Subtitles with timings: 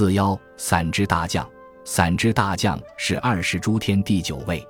[0.00, 1.46] 四幺散之大将，
[1.84, 4.66] 散之大将是二十诸天第九位。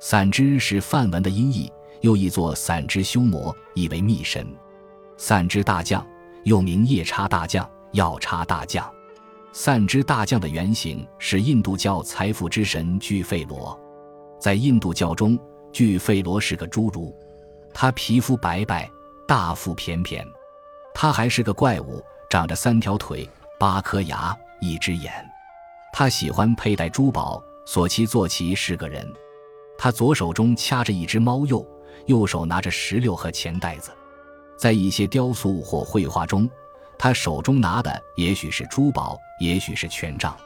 [0.00, 4.44] 散之是梵文的音译，又译作散之凶魔，意为密神。
[5.16, 6.04] 散之大将
[6.42, 8.84] 又名夜叉大将、药叉大将。
[9.52, 13.78] 散之大将的原型是印度教财富之神巨费罗。
[14.40, 15.38] 在印度教中，
[15.70, 17.16] 巨费罗是个侏儒，
[17.72, 18.90] 他皮肤白白，
[19.28, 20.26] 大腹便便。
[20.92, 25.12] 他还是个怪物，长着三条腿、八颗牙、一只眼。
[25.92, 29.06] 他喜欢佩戴珠宝，所骑坐骑是个人。
[29.76, 31.66] 他左手中掐着一只猫鼬，
[32.06, 33.90] 右手拿着石榴和钱袋子。
[34.56, 36.48] 在一些雕塑或绘画中，
[36.98, 40.36] 他手中拿的也许是珠宝，也许是权杖。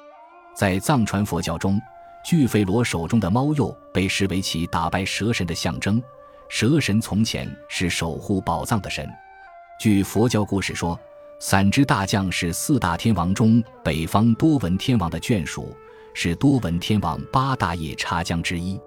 [0.54, 1.80] 在藏传佛教中，
[2.24, 6.02] 巨费罗手中的猫鼬被视为其打败蛇神的象征。
[6.48, 9.08] 蛇神从前是守护宝藏的神。
[9.78, 10.98] 据佛教故事说，
[11.40, 15.72] 散之大将是四大天王中北方多闻天王的眷属，
[16.12, 18.78] 是多闻天王八大夜叉将之一。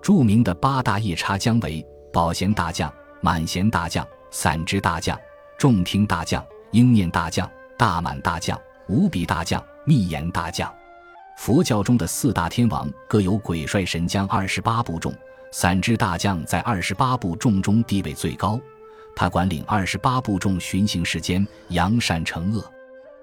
[0.00, 5.18] 著名的八大夜叉将为宝贤大将、满贤大将、散之大将、
[5.58, 6.42] 众听大将、
[6.72, 10.72] 应念大将、大满大将、无比大将、密言大将。
[11.36, 15.12] 佛教中的四大天王各有鬼帅神将二十八部众，
[15.52, 18.58] 散之大将在二十八部众中地位最高，
[19.20, 22.64] 他管领二十八部众巡行世间，扬善惩恶。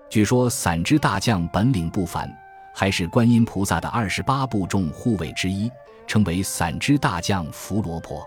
[0.07, 2.31] 据说散之大将本领不凡，
[2.71, 5.71] 还是观音菩萨的二十八部众护卫之一。
[6.05, 8.23] 称为散之大将伏罗婆，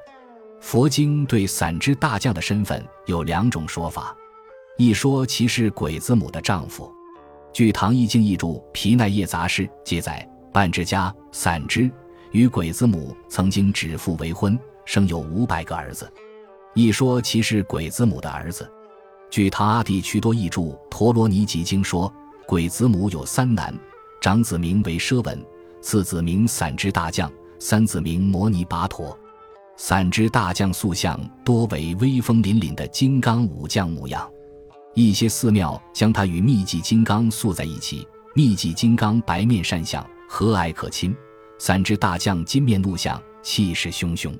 [0.60, 4.16] 佛经对散之大将的身份有两种说法，
[4.76, 6.92] 一说其是鬼子母的丈夫。
[7.52, 11.88] 据《唐易经》译注《皮奈叶杂事》记载，半之家散之
[12.32, 16.12] 与鬼子母曾经指腹为婚，生有五百个儿子。
[16.74, 18.70] 一说其是鬼子母的儿子。
[19.28, 22.12] 据《唐阿地屈多译著《陀罗尼集经》说，
[22.46, 23.74] 鬼子母有三男，
[24.20, 25.44] 长子名为奢文，
[25.80, 27.30] 次子名散之大将。
[27.58, 29.14] 三子名摩尼拔陀，
[29.76, 34.26] 散之大将塑像多为威风凛凛的金刚武将模样。
[34.94, 38.08] 一些寺庙将他与密寂金刚塑在一起。
[38.34, 41.12] 密寂金刚白面善相，和蔼可亲；
[41.58, 44.32] 散之大将金面怒相，气势汹汹。